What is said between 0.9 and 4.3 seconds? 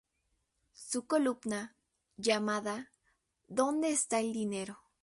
columna, llamada ""¿Dónde está